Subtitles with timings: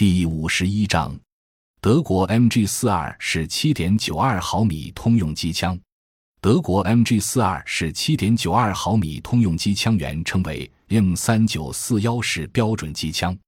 [0.00, 1.14] 第五十一章，
[1.82, 5.78] 德国 MG 四二是七点九二毫米通用机枪。
[6.40, 13.38] 德国 MG 四二是七点九二毫米通用机枪原称为 M 三九四幺式标准机枪。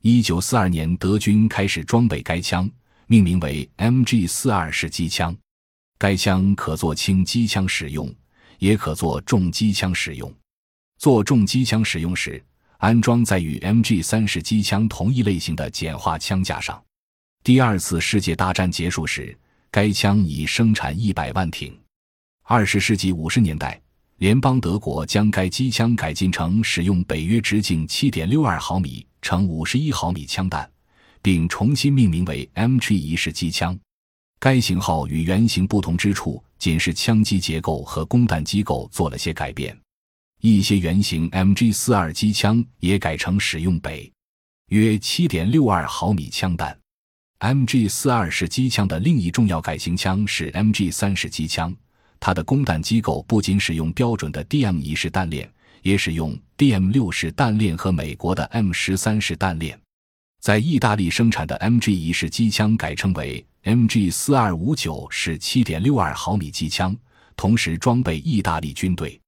[0.00, 2.68] 一九四二年，德军开始装备该枪，
[3.06, 5.32] 命名为 MG 四二式机枪。
[5.98, 8.12] 该枪可做轻机枪使用，
[8.58, 10.34] 也可做重机枪使用。
[10.98, 12.44] 做重机枪使用时，
[12.82, 16.82] 安装在与 MG 三式机枪同一类型的简化枪架上。
[17.44, 19.38] 第二次世界大战结束时，
[19.70, 21.78] 该枪已生产一百万挺。
[22.42, 23.80] 二十世纪五十年代，
[24.16, 30.68] 联邦德国将该机枪改进成使用北约直径七点六二毫米乘五十一毫米枪弹，
[31.22, 33.78] 并重新命名为 MG 一式机枪。
[34.40, 39.78] 该型号与原型不同之处，仅是枪机结构和供弹机构做了些改变。
[40.44, 44.12] 一些原型 MG 四二机枪也改成使用北
[44.70, 46.76] 约七点六二毫米枪弹。
[47.38, 51.72] MG 四二式机枪的另一重要改型枪是 MG 三式机枪，
[52.18, 55.48] 它的供弹机构不仅使用标准的 DM 一式弹链，
[55.82, 59.78] 也使用 DM 六式弹链和美国的 M 十三式弹链。
[60.40, 66.96] 在意大利生产的 MG 一式机枪改称为 MG 四二五九式七点六二毫米机枪，
[67.36, 69.21] 同时装备意大利军队。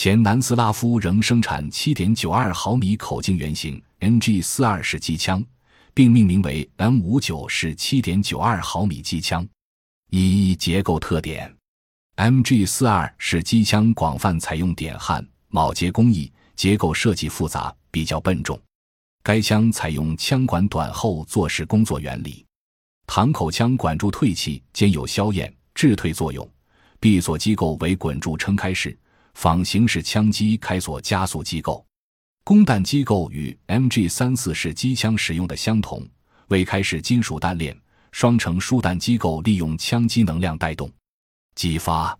[0.00, 5.44] 前南斯拉夫仍生产7.92毫米口径原型 NG42 式机枪，
[5.92, 9.44] 并命名为 M59 式7.92毫米机枪。
[10.10, 11.52] 一结构特点
[12.14, 18.56] ：MG42 式机枪广泛采用点焊、铆接工艺，结构设计复杂，比较笨重。
[19.24, 22.46] 该枪采用枪管短后坐式工作原理，
[23.08, 26.48] 膛口枪管柱退气兼有消焰、制退作用，
[27.00, 28.96] 闭锁机构为滚柱撑开式。
[29.38, 31.86] 仿形式枪机开锁加速机构，
[32.42, 36.04] 供弹机构与 MG 三四式机枪使用的相同，
[36.48, 37.80] 为开式金属弹链，
[38.10, 40.90] 双层输弹机构利用枪机能量带动，
[41.54, 42.18] 激发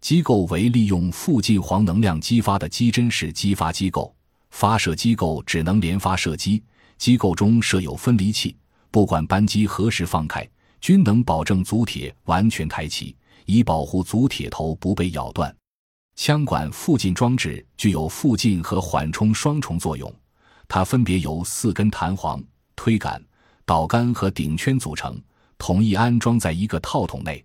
[0.00, 4.14] 机构为利用负进黄能量激发的机针式激发机构，
[4.50, 6.62] 发射机构只能连发射击，
[6.96, 8.56] 机构中设有分离器，
[8.92, 10.48] 不管扳机何时放开，
[10.80, 13.16] 均能保证足铁完全抬起，
[13.46, 15.52] 以保护足铁头不被咬断。
[16.24, 20.14] 枪管附近装置具有附近和缓冲双重作用，
[20.68, 22.40] 它分别由四根弹簧、
[22.76, 23.20] 推杆、
[23.64, 25.20] 导杆和顶圈组成，
[25.58, 27.44] 统一安装在一个套筒内。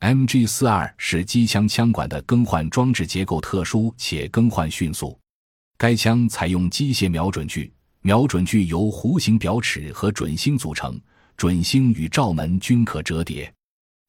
[0.00, 5.16] MG 四二是机枪枪管的更换装置结构特殊且更换迅速。
[5.76, 11.00] 该枪采用机械瞄准具，瞄准具由弧形表尺和准星组成，
[11.36, 13.54] 准星与罩门均可折叠。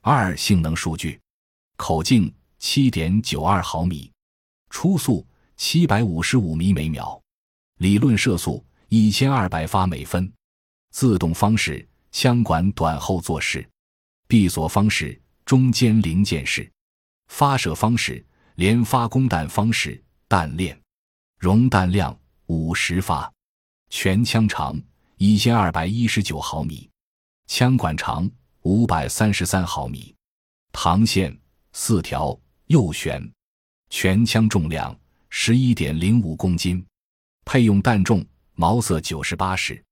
[0.01, 1.19] 二性能数据：
[1.77, 2.33] 口径。
[2.59, 4.11] 七点九二毫米，
[4.69, 5.25] 初速
[5.55, 7.19] 七百五十五米每秒，
[7.77, 10.31] 理论射速一千二百发每分，
[10.91, 13.67] 自动方式枪管短后坐式，
[14.27, 16.69] 闭锁方式中间零件式，
[17.29, 18.23] 发射方式
[18.55, 20.77] 连发供弹方式，弹链
[21.37, 23.31] 容弹量五十发，
[23.89, 24.79] 全枪长
[25.15, 26.89] 一千二百一十九毫米，
[27.47, 28.29] 枪管长
[28.63, 30.13] 五百三十三毫米，
[30.73, 31.39] 膛线
[31.71, 32.37] 四条。
[32.69, 33.19] 右旋，
[33.89, 34.95] 全枪重量
[35.31, 36.85] 十一点零五公斤，
[37.43, 39.83] 配用弹重毛瑟九十八式，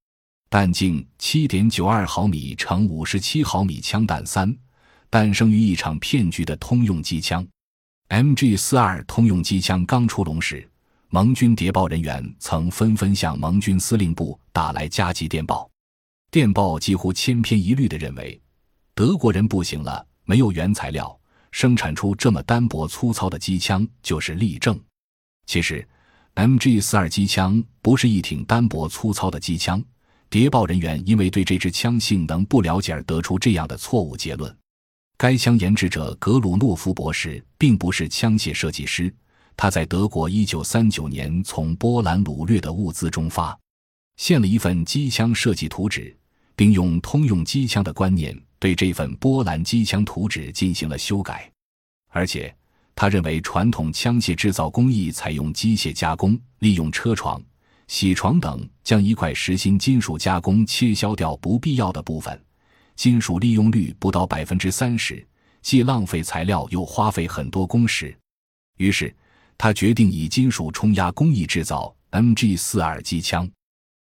[0.47, 4.55] 弹径七点九二毫米乘五十七毫米枪弹三，
[5.09, 7.43] 诞生于一场骗局的通用机枪。
[8.09, 10.69] MG 四二通用机枪刚出笼时，
[11.09, 15.67] 盟军谍报人员曾纷纷向盟军司令部打来加急电报，
[16.29, 18.39] 电报几乎千篇一律地认为，
[18.93, 21.19] 德国人不行了，没有原材料。
[21.51, 24.79] 生产出这么单薄粗糙的机枪就是例证。
[25.45, 25.87] 其实
[26.35, 29.83] ，MG 四二机枪不是一挺单薄粗糙的机枪。
[30.29, 34.53] 谍报人员因为对这支枪性能不了解而得出这样的错误结论。
[35.17, 39.11] 该枪研制者格鲁诺夫博士并不是枪械设计师，
[39.55, 43.57] 他在德国1939年从波兰掳掠的物资中发
[44.17, 46.15] 现了一份机枪设计图纸，
[46.55, 48.37] 并用通用机枪的观念。
[48.59, 51.51] 对这份波兰机枪图纸进行了修改，
[52.09, 52.53] 而且
[52.95, 57.41] 他认为传统枪械制造工艺采用机械加工，利用车床、
[57.87, 62.43] 铣床等将一块实心金属加工切削掉不必要的部分，
[62.95, 65.25] 金属利用率不到百分之三十，
[65.61, 68.17] 既浪费材料又花费很多工时。
[68.77, 69.15] 于是
[69.57, 73.49] 他决定以金属冲压工艺制造 MG 四二机枪。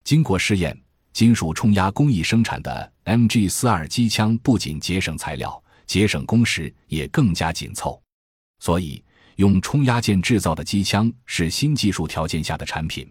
[0.03, 0.76] 经过试验。
[1.12, 8.01] 金属冲压工艺生产的 MG 四二机枪不仅节省材料、节省工时，也更加紧凑。
[8.61, 9.03] 所以，
[9.37, 13.11] 用冲压件制造的机枪是新技术条件下的产品，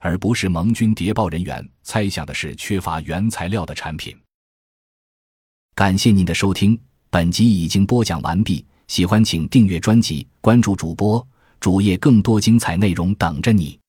[0.00, 4.16] 而不是盟军谍报人员猜想的是缺乏原材料的产品。
[5.74, 6.78] 感谢您的收听，
[7.10, 8.64] 本集已经播讲完毕。
[8.88, 11.26] 喜欢请订阅专辑，关注主播
[11.58, 13.81] 主页，更多精彩内容等着你。